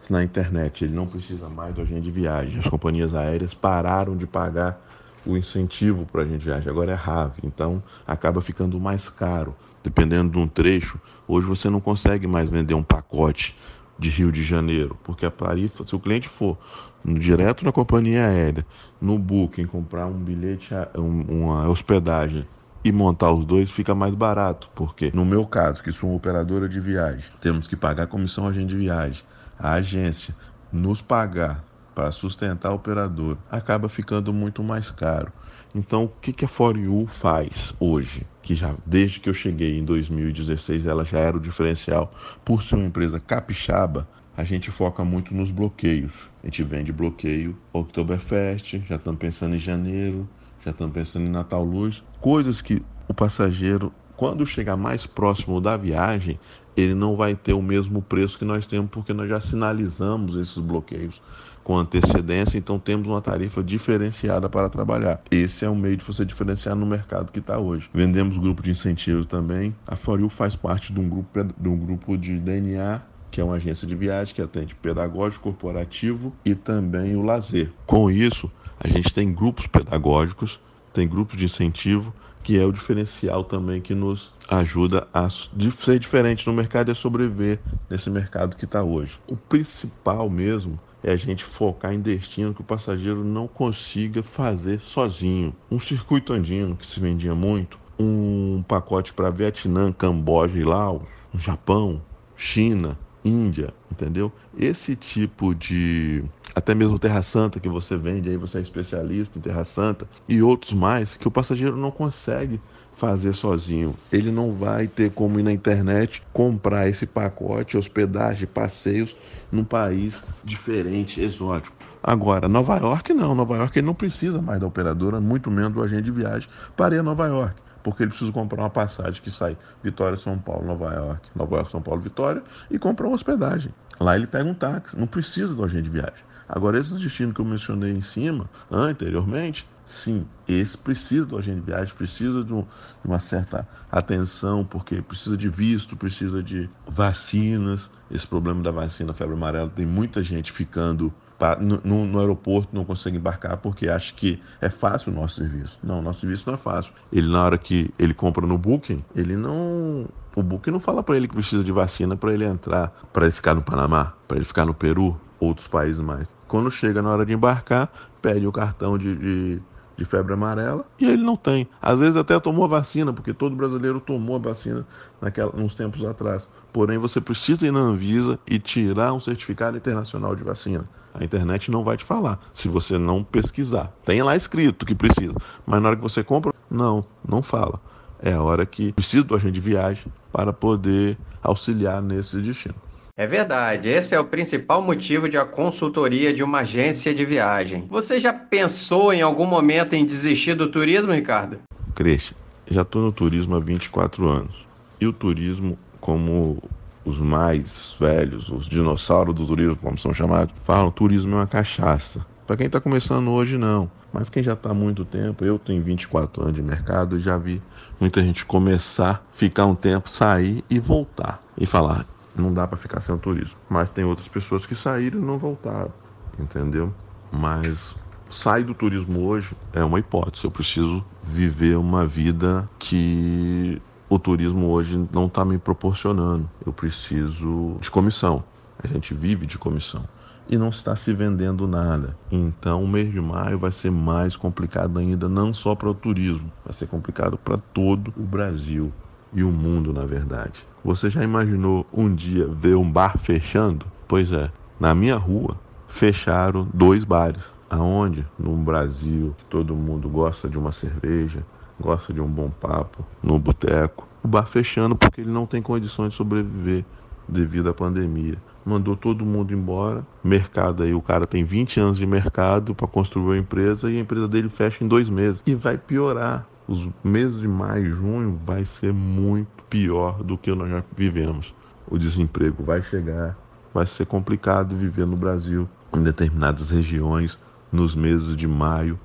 na 0.07 0.23
internet, 0.23 0.83
ele 0.83 0.94
não 0.94 1.07
precisa 1.07 1.50
mais 1.50 1.73
do 1.73 1.81
agente 1.81 2.01
de 2.01 2.11
viagem. 2.11 2.59
As 2.59 2.67
companhias 2.67 3.15
aéreas 3.15 3.53
pararam 3.53 4.15
de 4.15 4.27
pagar 4.27 4.79
o 5.25 5.35
incentivo 5.35 6.06
para 6.06 6.21
a 6.21 6.25
gente 6.25 6.45
viajar, 6.45 6.69
agora 6.69 6.91
é 6.91 6.95
RAV, 6.95 7.33
então 7.44 7.81
acaba 8.06 8.41
ficando 8.41 8.79
mais 8.79 9.09
caro. 9.09 9.56
Dependendo 9.83 10.31
de 10.33 10.38
um 10.38 10.47
trecho, 10.47 10.99
hoje 11.28 11.47
você 11.47 11.69
não 11.69 11.80
consegue 11.80 12.28
mais 12.28 12.49
vender 12.49 12.73
um 12.73 12.83
pacote 12.83 13.56
de 13.99 14.09
Rio 14.09 14.31
de 14.31 14.44
Janeiro, 14.44 14.97
porque 15.03 15.25
a 15.25 15.31
tarifa, 15.31 15.85
se 15.85 15.94
o 15.94 15.99
cliente 15.99 16.29
for 16.29 16.57
direto 17.06 17.65
na 17.65 17.71
companhia 17.71 18.25
aérea, 18.25 18.65
no 19.01 19.19
Booking, 19.19 19.68
comprar 19.68 20.07
um 20.07 20.18
bilhete, 20.18 20.69
uma 20.95 21.68
hospedagem 21.68 22.47
e 22.83 22.91
montar 22.91 23.31
os 23.31 23.45
dois 23.45 23.69
fica 23.69 23.94
mais 23.94 24.15
barato, 24.15 24.69
porque 24.73 25.11
no 25.13 25.25
meu 25.25 25.45
caso, 25.45 25.83
que 25.83 25.91
sou 25.91 26.09
uma 26.09 26.15
operadora 26.15 26.69
de 26.69 26.79
viagem, 26.79 27.25
temos 27.41 27.68
que 27.68 27.75
pagar 27.75 28.03
a 28.03 28.07
comissão 28.07 28.47
agente 28.47 28.68
de 28.68 28.77
viagem, 28.77 29.23
a 29.59 29.73
agência 29.73 30.33
nos 30.71 31.01
pagar 31.01 31.63
para 31.94 32.12
sustentar 32.12 32.72
o 32.72 32.76
operador, 32.76 33.38
acaba 33.50 33.90
ficando 33.90 34.34
muito 34.34 34.64
mais 34.64 34.90
caro. 34.92 35.31
Então, 35.74 36.06
o 36.06 36.08
que, 36.08 36.34
que 36.34 36.46
a 36.46 36.48
For 36.48 36.78
You 36.78 37.06
faz 37.08 37.74
hoje? 37.80 38.26
Que 38.42 38.56
já 38.56 38.76
desde 38.86 39.19
que 39.19 39.30
eu 39.30 39.34
cheguei 39.34 39.78
em 39.78 39.86
2016, 39.86 40.86
ela 40.86 41.06
já 41.06 41.19
era 41.19 41.38
o 41.38 41.40
diferencial. 41.40 42.14
Por 42.44 42.64
ser 42.64 42.76
uma 42.76 42.86
empresa 42.86 43.19
capixaba, 43.19 44.08
a 44.36 44.44
gente 44.44 44.72
foca 44.72 45.04
muito 45.04 45.34
nos 45.34 45.52
bloqueios. 45.52 46.30
A 46.42 46.48
gente 46.48 46.64
vende 46.64 46.92
bloqueio 46.92 47.58
Oktoberfest, 47.74 48.81
já 48.88 48.96
estamos 48.96 49.19
pensando 49.19 49.56
em 49.56 49.60
janeiro, 49.60 50.28
já 50.64 50.72
estamos 50.72 50.94
pensando 50.94 51.26
em 51.26 51.30
Natal 51.30 51.64
Luz, 51.64 52.04
coisas 52.19 52.62
que 52.62 52.81
o 53.08 53.14
passageiro, 53.14 53.94
quando 54.16 54.46
chegar 54.46 54.78
mais 54.78 55.06
próximo 55.06 55.60
da 55.60 55.78
viagem, 55.78 56.40
ele 56.76 56.94
não 56.94 57.16
vai 57.16 57.36
ter 57.36 57.54
o 57.54 57.62
mesmo 57.62 58.02
preço 58.02 58.40
que 58.40 58.46
nós 58.46 58.66
temos, 58.66 58.90
porque 58.90 59.14
nós 59.14 59.30
já 59.30 59.42
sinalizamos 59.42 60.36
esses 60.36 60.58
bloqueios 60.58 61.22
com 61.63 61.78
antecedência, 61.78 62.57
então 62.57 62.80
temos 62.80 63.07
uma 63.07 63.21
tarifa 63.21 63.63
diferenciada 63.63 64.49
para 64.49 64.69
trabalhar. 64.69 65.21
Esse 65.30 65.66
é 65.66 65.69
um 65.69 65.75
meio 65.75 65.97
de 65.97 66.06
você 66.06 66.25
diferenciar 66.25 66.75
no 66.75 66.85
mercado 66.85 67.31
que 67.31 67.39
está 67.39 67.59
hoje. 67.59 67.89
Vendemos 67.94 68.37
grupo 68.37 68.61
de 68.61 68.71
incentivo 68.71 69.25
também. 69.25 69.75
A 69.87 69.95
Foril 69.95 70.30
faz 70.30 70.56
parte 70.56 70.92
de 70.94 70.99
um 70.99 71.07
grupo, 71.07 71.44
de 71.44 71.69
um 71.69 71.78
grupo 71.78 72.18
de 72.18 72.39
DNA 72.39 73.01
que 73.31 73.39
é 73.39 73.44
uma 73.44 73.56
agência 73.56 73.87
de 73.87 73.95
viagem 73.95 74.33
que 74.33 74.42
atende 74.42 74.75
pedagógico, 74.75 75.44
corporativo 75.44 76.33
e 76.44 76.56
também 76.56 77.16
o 77.16 77.21
lazer. 77.21 77.71
Com 77.85 78.09
isso, 78.09 78.51
a 78.80 78.87
gente 78.87 79.13
tem 79.13 79.31
grupos 79.31 79.68
pedagógicos, 79.68 80.59
tem 80.94 81.07
grupos 81.07 81.37
de 81.37 81.45
incentivo, 81.45 82.13
que 82.42 82.57
é 82.57 82.66
o 82.66 82.71
diferencial 82.71 83.44
também 83.44 83.81
que 83.81 83.94
nos 83.94 84.33
ajuda 84.47 85.07
a 85.13 85.30
ser 85.30 85.99
diferente 85.99 86.47
no 86.47 86.54
mercado 86.54 86.89
e 86.89 86.92
a 86.92 86.95
sobreviver 86.95 87.59
nesse 87.89 88.09
mercado 88.09 88.56
que 88.56 88.66
está 88.66 88.81
hoje. 88.81 89.19
O 89.28 89.35
principal 89.35 90.30
mesmo 90.30 90.80
é 91.03 91.11
a 91.11 91.15
gente 91.15 91.44
focar 91.44 91.94
em 91.94 92.01
destino 92.01 92.53
que 92.53 92.61
o 92.61 92.65
passageiro 92.65 93.23
não 93.23 93.47
consiga 93.47 94.21
fazer 94.21 94.79
sozinho. 94.81 95.56
Um 95.71 95.79
circuito 95.79 96.33
andino 96.33 96.75
que 96.75 96.85
se 96.85 96.99
vendia 96.99 97.33
muito, 97.33 97.79
um 97.99 98.63
pacote 98.68 99.13
para 99.13 99.29
Vietnã, 99.29 99.91
Camboja 99.91 100.57
e 100.57 100.63
Laos, 100.63 101.03
Japão, 101.35 102.01
China, 102.35 102.97
Índia, 103.23 103.73
entendeu? 103.92 104.31
Esse 104.57 104.95
tipo 104.95 105.54
de. 105.54 106.23
Até 106.56 106.73
mesmo 106.73 106.97
Terra 106.97 107.21
Santa 107.21 107.59
que 107.59 107.69
você 107.69 107.97
vende, 107.97 108.30
aí 108.30 108.38
você 108.38 108.57
é 108.57 108.61
especialista 108.61 109.38
em 109.38 109.42
Terra 109.42 109.64
Santa, 109.64 110.07
e 110.28 110.42
outros 110.42 110.73
mais, 110.73 111.16
que 111.16 111.28
o 111.28 111.31
passageiro 111.31 111.78
não 111.78 111.92
consegue 111.92 112.59
fazer 112.95 113.33
sozinho. 113.33 113.95
Ele 114.11 114.31
não 114.31 114.54
vai 114.54 114.88
ter 114.88 115.11
como 115.11 115.40
ir 115.40 115.44
na 115.44 115.54
internet 115.54 116.21
comprar 116.33 116.90
esse 116.90 117.06
pacote, 117.06 117.78
hospedagem, 117.78 118.47
passeios 118.47 119.16
num 119.52 119.64
país 119.64 120.21
diferente, 120.44 121.21
exótico. 121.21 121.76
Agora, 122.04 122.47
Nova 122.47 122.78
York 122.78 123.14
não. 123.14 123.33
Nova 123.35 123.57
York 123.57 123.80
ele 123.80 123.88
não 123.88 123.94
precisa 123.94 124.42
mais 124.42 124.59
da 124.59 124.68
operadora, 124.68 125.19
muito 125.19 125.49
menos 125.49 125.73
do 125.73 125.81
agente 125.81 126.04
de 126.04 126.11
viagem 126.11 126.49
para 126.76 126.95
ir 126.95 126.99
a 126.99 127.04
Nova 127.04 127.28
York 127.28 127.69
porque 127.90 128.04
ele 128.04 128.10
precisa 128.10 128.31
comprar 128.31 128.62
uma 128.62 128.69
passagem 128.69 129.22
que 129.22 129.31
sai 129.31 129.58
Vitória, 129.84 130.18
São 130.18 130.38
Paulo, 130.38 130.66
Nova 130.66 130.94
York, 130.94 131.30
Nova 131.36 131.56
York, 131.58 131.72
São 131.72 131.81
Paulo, 131.81 132.02
Vitória 132.02 132.44
e 132.69 132.78
comprar 132.78 133.08
uma 133.08 133.16
hospedagem. 133.16 133.74
Lá 134.00 134.16
ele 134.16 134.28
pega 134.28 134.50
um 134.50 134.54
táxi, 134.54 134.98
não 134.98 135.08
precisa 135.08 135.54
do 135.54 135.64
agente 135.64 135.84
de 135.84 135.90
viagem. 135.90 136.30
Agora, 136.48 136.80
esses 136.80 136.98
destinos 136.98 137.36
que 137.36 137.42
eu 137.42 137.46
mencionei 137.46 137.92
em 137.92 138.02
cima, 138.02 138.50
anteriormente, 138.72 139.68
sim, 139.86 140.26
esse 140.48 140.76
precisa 140.76 141.26
do 141.26 141.38
agente 141.38 141.60
de 141.60 141.66
viagem, 141.68 141.94
precisa 141.94 142.44
de, 142.44 142.52
um, 142.52 142.62
de 142.62 143.06
uma 143.06 143.19
certa 143.19 143.68
atenção, 143.92 144.66
porque 144.66 145.00
precisa 145.00 145.38
de 145.38 145.48
visto, 145.48 145.96
precisa 145.96 146.42
de 146.42 146.68
vacinas. 146.88 147.92
Esse 148.10 148.26
problema 148.26 148.64
da 148.64 148.72
vacina 148.72 149.14
febre 149.14 149.36
amarela 149.36 149.69
tem 149.69 149.86
muita 149.86 150.24
gente 150.24 150.52
ficando 150.52 151.14
no, 151.60 152.06
no, 152.06 152.19
aeroporto 152.19 152.69
não 152.74 152.84
consegue 152.84 153.18
embarcar 153.18 153.58
porque 153.58 153.88
acha 153.88 154.14
que 154.14 154.42
é 154.60 154.69
fácil 154.69 155.12
o 155.12 155.16
nosso 155.16 155.36
serviço. 155.36 155.80
Não, 155.84 156.02
nosso 156.02 156.22
serviço 156.22 156.44
não 156.48 156.56
é 156.56 156.58
fácil. 156.58 156.92
Ele, 157.12 157.31
na 157.31 157.44
hora 157.44 157.58
que 157.58 157.94
ele 157.98 158.14
compra 158.14 158.46
no 158.46 158.58
Booking, 158.58 159.04
ele 159.16 159.36
não. 159.36 160.08
O 160.36 160.44
Booking 160.44 160.72
não 160.72 160.80
fala 160.80 161.02
para 161.02 161.18
ele 161.18 161.28
que 161.28 161.34
precisa 161.34 161.64
de 161.64 161.72
vacina 161.72 162.16
para 162.16 162.34
ele 162.34 162.46
entrar, 162.46 162.90
para 163.12 163.26
ele 163.26 163.31
ficar 163.31 163.56
no 163.56 163.62
Panamá, 163.62 164.14
para 164.28 164.38
ele 164.38 164.46
ficar 164.46 164.66
no 164.66 164.74
Peru, 164.74 165.19
outros 165.40 165.68
países 165.68 166.00
mais. 166.00 166.28
Quando 166.48 166.69
chega 166.69 167.02
na 167.02 167.10
hora 167.10 167.26
de 167.26 167.34
embarcar, 167.34 167.92
pede 168.22 168.46
o 168.46 168.52
cartão 168.52 168.98
de, 168.98 169.16
de, 169.16 169.62
de 169.99 170.06
febre 170.06 170.33
amarela 170.33 170.85
e 170.97 171.06
ele 171.06 171.21
não 171.21 171.35
tem. 171.35 171.68
Às 171.81 171.99
vezes 171.99 172.15
até 172.15 172.39
tomou 172.39 172.63
a 172.63 172.68
vacina, 172.68 173.11
porque 173.11 173.33
todo 173.33 173.56
brasileiro 173.56 173.99
tomou 173.99 174.37
a 174.37 174.39
vacina 174.39 174.87
naquela, 175.21 175.53
uns 175.56 175.75
tempos 175.75 176.03
atrás. 176.06 176.47
Porém, 176.71 176.97
você 176.97 177.19
precisa 177.19 177.68
ir 177.68 177.71
na 177.71 177.79
Anvisa 177.79 178.39
e 178.47 178.57
tirar 178.57 179.13
um 179.13 179.19
certificado 179.19 179.75
internacional 179.75 180.35
de 180.35 180.44
vacina. 180.44 180.89
A 181.13 181.23
internet 181.23 181.69
não 181.69 181.83
vai 181.83 181.97
te 181.97 182.06
falar 182.06 182.39
se 182.53 182.69
você 182.69 182.97
não 182.97 183.23
pesquisar. 183.23 183.94
Tem 184.06 184.23
lá 184.23 184.35
escrito 184.35 184.85
que 184.85 184.95
precisa, 184.95 185.35
mas 185.65 185.81
na 185.81 185.89
hora 185.89 185.97
que 185.97 186.03
você 186.03 186.23
compra, 186.23 186.53
não, 186.69 187.06
não 187.27 187.44
fala. 187.44 187.81
É 188.18 188.33
a 188.33 188.41
hora 188.41 188.65
que 188.65 188.94
precisa 188.94 189.23
do 189.23 189.35
agente 189.35 189.53
de 189.53 189.59
viagem 189.61 190.13
para 190.31 190.53
poder 190.53 191.19
auxiliar 191.41 192.01
nesse 192.01 192.39
destino. 192.39 192.75
É 193.19 193.28
verdade, 193.28 193.90
esse 193.90 194.16
é 194.16 194.19
o 194.19 194.23
principal 194.23 194.81
motivo 194.81 195.28
de 195.28 195.38
a 195.38 195.44
consultoria 195.44 196.33
de 196.33 196.42
uma 196.42 196.59
agência 196.59 197.14
de 197.14 197.26
viagem. 197.26 197.85
Você 197.90 198.18
já 198.18 198.31
pensou 198.31 199.11
em 199.11 199.21
algum 199.21 199.45
momento 199.45 199.94
em 199.94 200.06
desistir 200.06 200.54
do 200.54 200.71
turismo, 200.71 201.11
Ricardo? 201.11 201.59
Cresce, 201.94 202.33
já 202.71 202.83
estou 202.83 203.02
no 203.02 203.11
turismo 203.11 203.57
há 203.57 203.59
24 203.59 204.26
anos. 204.26 204.66
E 205.02 205.06
o 205.06 205.11
turismo, 205.11 205.78
como 205.99 206.64
os 207.04 207.19
mais 207.19 207.94
velhos, 207.99 208.47
os 208.47 208.69
dinossauros 208.69 209.35
do 209.35 209.45
turismo, 209.45 209.76
como 209.76 209.97
são 209.97 210.14
chamados, 210.14 210.56
falam 210.64 210.90
turismo 210.90 211.33
é 211.33 211.40
uma 211.40 211.47
cachaça. 211.47 212.26
Para 212.47 212.56
quem 212.56 212.68
está 212.68 212.80
começando 212.80 213.31
hoje, 213.31 213.57
não. 213.57 213.92
Mas 214.14 214.30
quem 214.30 214.42
já 214.42 214.54
está 214.54 214.69
há 214.69 214.73
muito 214.73 215.04
tempo, 215.04 215.44
eu 215.44 215.59
tenho 215.59 215.83
24 215.83 216.42
anos 216.42 216.56
de 216.56 216.61
mercado 216.61 217.18
e 217.18 217.19
já 217.19 217.38
vi 217.38 217.61
muita 217.99 218.23
gente 218.23 218.45
começar, 218.45 219.21
ficar 219.33 219.66
um 219.66 219.76
tempo, 219.76 220.09
sair 220.09 220.64
e 220.69 220.80
voltar. 220.80 221.44
E 221.57 221.66
falar, 221.66 222.07
não 222.36 222.54
dá 222.54 222.68
para 222.68 222.78
ficar 222.78 223.02
sem 223.02 223.14
o 223.14 223.18
turismo. 223.18 223.57
Mas 223.69 223.90
tem 223.90 224.04
outras 224.04 224.28
pessoas 224.28 224.66
que 224.66 224.76
saíram 224.76 225.19
e 225.19 225.24
não 225.24 225.38
voltaram, 225.38 225.92
entendeu? 226.40 226.94
Mas 227.31 227.95
sair 228.30 228.64
do 228.64 228.74
turismo 228.74 229.26
hoje 229.26 229.56
é 229.74 229.83
uma 229.83 230.00
hipótese. 230.00 230.45
Eu 230.45 230.52
preciso 230.52 231.04
viver 231.24 231.78
uma 231.78 232.06
vida 232.06 232.69
que 232.78 233.81
o 234.09 234.18
turismo 234.18 234.68
hoje 234.68 235.07
não 235.12 235.28
está 235.28 235.45
me 235.45 235.57
proporcionando. 235.57 236.50
Eu 236.66 236.74
preciso 236.74 237.78
de 237.80 237.92
comissão. 237.92 238.44
A 238.81 238.88
gente 238.88 239.14
vive 239.14 239.45
de 239.45 239.57
comissão 239.57 240.06
e 240.50 240.57
não 240.57 240.69
está 240.69 240.95
se 240.95 241.14
vendendo 241.14 241.68
nada. 241.68 242.18
Então, 242.31 242.83
o 242.83 242.88
mês 242.88 243.12
de 243.12 243.21
maio 243.21 243.59
vai 243.59 243.71
ser 243.71 243.92
mais 243.92 244.36
complicado 244.36 244.98
ainda, 244.98 245.30
não 245.30 245.54
só 245.54 245.76
para 245.76 245.90
o 245.90 245.94
turismo, 245.94 246.52
vai 246.66 246.74
ser 246.74 246.88
complicado 246.88 247.38
para 247.38 247.59
todo 247.59 248.12
o 248.18 248.24
Brasil 248.24 248.92
e 249.31 249.44
o 249.44 249.52
mundo, 249.52 249.94
na 249.94 250.06
verdade. 250.06 250.66
Você 250.83 251.09
já 251.09 251.24
imaginou 251.24 251.86
um 251.94 252.14
dia 252.14 252.48
ver 252.48 252.76
um 252.76 252.90
bar 252.90 253.18
fechando? 253.19 253.86
Pois 254.07 254.31
é, 254.31 254.50
na 254.80 254.95
minha 254.95 255.18
rua 255.18 255.57
fecharam 255.88 256.68
dois 256.74 257.04
bares. 257.04 257.44
Aonde? 257.69 258.26
No 258.38 258.56
Brasil, 258.56 259.36
todo 259.50 259.76
mundo 259.76 260.09
gosta 260.09 260.50
de 260.50 260.57
uma 260.57 260.71
cerveja, 260.71 261.44
gosta 261.80 262.14
de 262.14 262.21
um 262.21 262.28
bom 262.28 262.50
papo 262.50 263.06
no 263.21 263.38
boteco. 263.38 264.07
O 264.24 264.28
bar 264.28 264.48
fechando 264.48 264.95
porque 264.95 265.21
ele 265.21 265.30
não 265.30 265.45
tem 265.45 265.62
condições 265.62 266.12
de 266.12 266.16
sobreviver 266.16 266.83
devido 267.28 267.69
à 267.69 267.74
pandemia. 267.74 268.38
Mandou 268.66 268.95
todo 268.95 269.26
mundo 269.26 269.54
embora. 269.54 270.06
Mercado 270.24 270.83
aí, 270.83 270.94
o 270.94 271.02
cara 271.02 271.28
tem 271.28 271.44
20 271.44 271.80
anos 271.80 271.98
de 271.98 272.06
mercado 272.06 272.74
para 272.74 272.88
construir 272.88 273.24
uma 273.24 273.38
empresa 273.38 273.90
e 273.92 273.98
a 273.98 274.02
empresa 274.02 274.28
dele 274.28 274.50
fecha 274.50 274.83
em 274.83 274.88
dois 274.88 275.09
meses. 275.09 275.44
E 275.45 275.56
vai 275.56 275.78
piorar. 275.78 276.48
Os 276.69 276.88
meses 277.04 277.42
de 277.42 277.47
maio 277.47 277.88
e 277.88 277.90
junho 277.90 278.40
vai 278.45 278.64
ser 278.64 278.94
muito 278.94 279.64
pior 279.69 280.23
do 280.23 280.38
que 280.38 280.54
nós 280.54 280.69
já 280.69 280.83
vivemos. 280.95 281.54
O 281.88 281.97
desemprego 281.97 282.64
vai 282.64 282.83
chegar, 282.83 283.35
vai 283.73 283.88
ser 283.88 284.06
complicado 284.06 284.78
viver 284.78 285.07
no 285.07 285.18
Brasil 285.18 285.68
em 285.97 286.04
determinadas 286.04 286.69
regiões 286.69 287.38
nos 287.71 287.95
meses 287.95 288.38
de 288.38 288.47
maio 288.47 288.99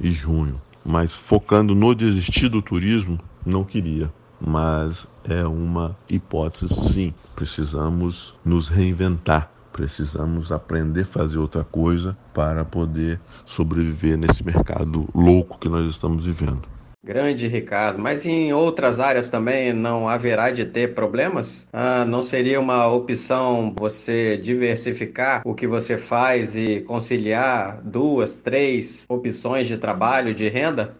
e 0.00 0.10
junho 0.10 0.58
mas 0.84 1.14
focando 1.14 1.74
no 1.74 1.94
desistir 1.94 2.48
do 2.48 2.62
turismo, 2.62 3.18
não 3.44 3.64
queria. 3.64 4.10
Mas 4.40 5.06
é 5.24 5.46
uma 5.46 5.96
hipótese, 6.08 6.68
sim. 6.68 7.14
Precisamos 7.36 8.34
nos 8.44 8.68
reinventar, 8.68 9.50
precisamos 9.72 10.50
aprender 10.50 11.02
a 11.02 11.06
fazer 11.06 11.38
outra 11.38 11.62
coisa 11.62 12.16
para 12.32 12.64
poder 12.64 13.20
sobreviver 13.44 14.16
nesse 14.16 14.44
mercado 14.44 15.06
louco 15.14 15.58
que 15.58 15.68
nós 15.68 15.88
estamos 15.90 16.24
vivendo. 16.24 16.62
Grande 17.02 17.48
Ricardo, 17.48 17.98
mas 17.98 18.26
em 18.26 18.52
outras 18.52 19.00
áreas 19.00 19.30
também 19.30 19.72
não 19.72 20.06
haverá 20.06 20.50
de 20.50 20.66
ter 20.66 20.94
problemas? 20.94 21.66
Ah, 21.72 22.04
não 22.04 22.20
seria 22.20 22.60
uma 22.60 22.86
opção 22.92 23.74
você 23.74 24.36
diversificar 24.36 25.40
o 25.46 25.54
que 25.54 25.66
você 25.66 25.96
faz 25.96 26.54
e 26.56 26.80
conciliar 26.82 27.80
duas, 27.82 28.36
três 28.36 29.06
opções 29.08 29.66
de 29.66 29.78
trabalho, 29.78 30.34
de 30.34 30.46
renda? 30.50 30.94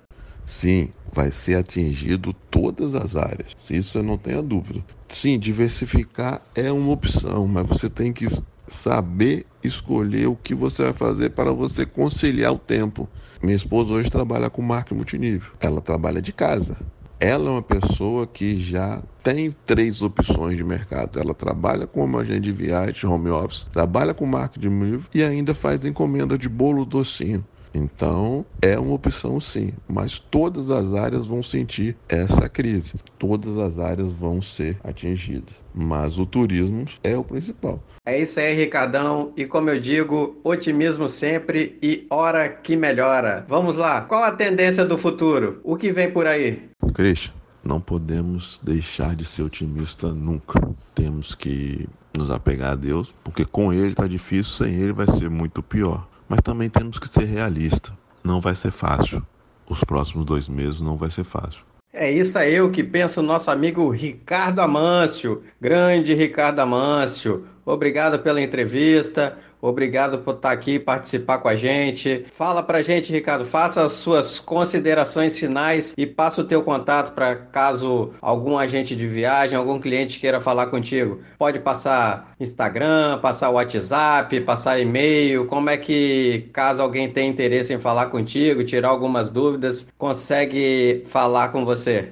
Sim, 0.47 0.89
vai 1.13 1.31
ser 1.31 1.57
atingido 1.57 2.33
todas 2.51 2.95
as 2.95 3.15
áreas. 3.15 3.53
Isso 3.69 3.99
eu 3.99 4.03
não 4.03 4.17
tenho 4.17 4.43
dúvida. 4.43 4.83
Sim, 5.11 5.39
diversificar 5.39 6.41
é 6.55 6.73
uma 6.73 6.93
opção, 6.93 7.47
mas 7.47 7.67
você 7.67 7.91
tem 7.91 8.11
que 8.11 8.27
saber 8.67 9.50
escolher 9.63 10.27
o 10.27 10.37
que 10.37 10.55
você 10.55 10.85
vai 10.85 10.93
fazer 10.93 11.31
para 11.31 11.53
você 11.53 11.85
conciliar 11.87 12.53
o 12.53 12.59
tempo. 12.59 13.09
Minha 13.43 13.57
esposa 13.57 13.93
hoje 13.93 14.11
trabalha 14.11 14.51
com 14.51 14.63
marca 14.63 14.95
multinível. 14.95 15.51
Ela 15.61 15.81
trabalha 15.81 16.21
de 16.21 16.33
casa. 16.33 16.77
Ela 17.19 17.49
é 17.49 17.53
uma 17.53 17.63
pessoa 17.63 18.27
que 18.27 18.59
já 18.59 19.03
tem 19.23 19.53
três 19.53 20.01
opções 20.01 20.57
de 20.57 20.65
mercado. 20.65 21.21
Ela 21.21 21.35
trabalha 21.35 21.87
com 21.87 22.05
uma 22.05 22.21
agente 22.21 22.41
de 22.41 22.53
viagem, 22.53 23.09
home 23.09 23.29
office, 23.29 23.67
trabalha 23.71 24.15
com 24.15 24.25
marketing 24.25 24.69
multinível 24.69 25.09
e 25.15 25.23
ainda 25.23 25.55
faz 25.55 25.85
encomenda 25.85 26.39
de 26.39 26.49
bolo 26.49 26.85
docinho. 26.85 27.45
Então, 27.73 28.45
é 28.61 28.79
uma 28.79 28.95
opção 28.95 29.39
sim, 29.39 29.73
mas 29.87 30.19
todas 30.19 30.71
as 30.71 30.93
áreas 30.93 31.25
vão 31.25 31.41
sentir 31.41 31.97
essa 32.09 32.49
crise, 32.49 32.95
todas 33.17 33.57
as 33.59 33.79
áreas 33.79 34.13
vão 34.13 34.43
ser 34.43 34.81
atingidas, 34.83 35.55
mas 35.75 36.19
o 36.19 36.27
turismo 36.27 36.85
é 37.03 37.17
o 37.17 37.25
principal. 37.25 37.83
É 38.05 38.21
isso 38.21 38.41
aí, 38.41 38.55
Ricardão, 38.55 39.33
e 39.37 39.45
como 39.45 39.71
eu 39.71 39.81
digo, 39.81 40.39
otimismo 40.43 41.09
sempre 41.09 41.79
e 41.83 42.07
hora 42.11 42.49
que 42.49 42.77
melhora. 42.77 43.45
Vamos 43.49 43.77
lá, 43.77 44.01
qual 44.03 44.25
a 44.25 44.33
tendência 44.33 44.85
do 44.85 44.99
futuro? 44.99 45.61
O 45.63 45.77
que 45.77 45.93
vem 45.93 46.11
por 46.11 46.27
aí? 46.27 46.71
Christian, 46.95 47.33
não 47.63 47.81
podemos 47.81 48.61
deixar 48.63 49.15
de 49.15 49.25
ser 49.25 49.43
otimista 49.43 50.09
nunca. 50.13 50.61
Temos 50.95 51.35
que 51.35 51.89
nos 52.17 52.31
apegar 52.31 52.73
a 52.73 52.77
Deus, 52.77 53.15
porque 53.23 53.45
com 53.45 53.73
Ele 53.73 53.91
está 53.91 54.07
difícil, 54.07 54.53
sem 54.53 54.75
Ele 54.75 54.93
vai 54.93 55.07
ser 55.07 55.29
muito 55.31 55.63
pior. 55.63 56.07
Mas 56.29 56.41
também 56.43 56.69
temos 56.71 56.99
que 56.99 57.09
ser 57.09 57.25
realistas. 57.25 57.93
Não 58.25 58.41
vai 58.41 58.55
ser 58.55 58.71
fácil. 58.71 59.25
Os 59.69 59.85
próximos 59.85 60.25
dois 60.25 60.49
meses 60.49 60.81
não 60.81 60.97
vai 60.97 61.11
ser 61.11 61.25
fácil. 61.25 61.61
É 61.93 62.09
isso 62.09 62.39
aí 62.39 62.61
o 62.61 62.71
que 62.71 62.85
pensa 62.85 63.21
o 63.21 63.23
nosso 63.23 63.51
amigo 63.51 63.91
Ricardo 63.91 64.61
Amâncio. 64.61 65.43
Grande 65.61 66.15
Ricardo 66.15 66.61
Amâncio. 66.61 67.49
Obrigado 67.67 68.21
pela 68.21 68.41
entrevista. 68.41 69.37
Obrigado 69.63 70.19
por 70.19 70.35
estar 70.35 70.51
aqui 70.51 70.79
participar 70.79 71.39
com 71.39 71.49
a 71.49 71.57
gente. 71.57 72.25
Fala 72.35 72.63
pra 72.63 72.83
gente, 72.83 73.13
Ricardo, 73.13 73.45
faça 73.45 73.83
as 73.83 73.93
suas 73.93 74.41
considerações 74.41 75.39
finais 75.39 75.95
e 75.97 76.07
passa 76.07 76.41
o 76.41 76.45
teu 76.45 76.63
contato 76.63 77.13
para 77.13 77.37
caso 77.37 78.13
algum 78.21 78.57
agente 78.57 78.97
de 78.97 79.07
viagem, 79.07 79.57
algum 79.57 79.79
cliente 79.79 80.19
queira 80.19 80.41
falar 80.41 80.67
contigo. 80.67 81.21
Pode 81.39 81.59
passar 81.59 82.35
Instagram, 82.41 83.19
passar 83.21 83.51
WhatsApp, 83.51 84.41
passar 84.41 84.81
e-mail. 84.81 85.47
Como 85.47 85.69
é 85.69 85.77
que, 85.77 86.49
caso 86.53 86.81
alguém 86.81 87.13
tenha 87.13 87.29
interesse 87.29 87.73
em 87.73 87.79
falar 87.79 88.07
contigo, 88.07 88.65
tirar 88.65 88.89
algumas 88.89 89.29
dúvidas, 89.29 89.87
consegue 89.99 91.05
falar 91.09 91.49
com 91.49 91.65
você? 91.65 92.09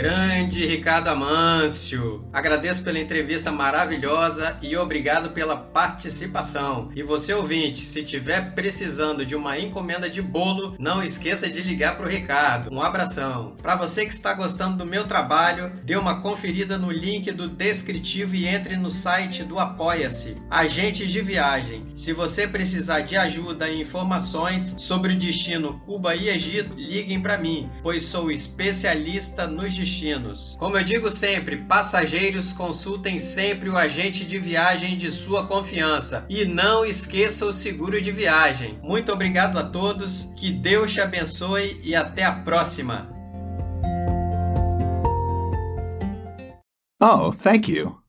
Grande 0.00 0.66
Ricardo 0.66 1.08
Amâncio. 1.08 2.26
Agradeço 2.32 2.82
pela 2.82 2.98
entrevista 2.98 3.52
maravilhosa 3.52 4.56
e 4.62 4.74
obrigado 4.74 5.32
pela 5.32 5.58
participação. 5.58 6.90
E 6.96 7.02
você 7.02 7.34
ouvinte, 7.34 7.80
se 7.80 8.02
tiver 8.02 8.54
precisando 8.54 9.26
de 9.26 9.36
uma 9.36 9.58
encomenda 9.58 10.08
de 10.08 10.22
bolo, 10.22 10.74
não 10.78 11.04
esqueça 11.04 11.50
de 11.50 11.60
ligar 11.60 11.98
para 11.98 12.06
o 12.06 12.08
Ricardo. 12.08 12.72
Um 12.72 12.80
abração. 12.80 13.56
Para 13.60 13.76
você 13.76 14.06
que 14.06 14.14
está 14.14 14.32
gostando 14.32 14.78
do 14.78 14.86
meu 14.86 15.06
trabalho, 15.06 15.70
dê 15.84 15.96
uma 15.96 16.22
conferida 16.22 16.78
no 16.78 16.90
link 16.90 17.30
do 17.32 17.46
descritivo 17.46 18.34
e 18.34 18.46
entre 18.46 18.76
no 18.76 18.90
site 18.90 19.44
do 19.44 19.58
Apoia-se. 19.58 20.34
Agentes 20.50 21.10
de 21.10 21.20
viagem. 21.20 21.84
Se 21.94 22.14
você 22.14 22.48
precisar 22.48 23.00
de 23.00 23.18
ajuda 23.18 23.68
e 23.68 23.82
informações 23.82 24.76
sobre 24.78 25.12
o 25.12 25.18
destino 25.18 25.78
Cuba 25.80 26.16
e 26.16 26.30
Egito, 26.30 26.74
liguem 26.74 27.20
para 27.20 27.36
mim, 27.36 27.68
pois 27.82 28.04
sou 28.04 28.30
especialista 28.30 29.46
nos 29.46 29.74
destinos 29.74 29.89
destinos. 29.90 30.56
Como 30.58 30.78
eu 30.78 30.84
digo 30.84 31.10
sempre, 31.10 31.56
passageiros 31.56 32.52
consultem 32.52 33.18
sempre 33.18 33.68
o 33.68 33.76
agente 33.76 34.24
de 34.24 34.38
viagem 34.38 34.96
de 34.96 35.10
sua 35.10 35.46
confiança 35.46 36.24
e 36.28 36.44
não 36.44 36.84
esqueça 36.84 37.44
o 37.44 37.52
seguro 37.52 38.00
de 38.00 38.12
viagem. 38.12 38.78
Muito 38.82 39.12
obrigado 39.12 39.58
a 39.58 39.64
todos, 39.64 40.32
que 40.36 40.52
Deus 40.52 40.92
te 40.92 41.00
abençoe 41.00 41.80
e 41.82 41.94
até 41.94 42.24
a 42.24 42.32
próxima. 42.32 43.10
Oh, 47.02 47.32
thank 47.32 47.70
you. 47.70 47.99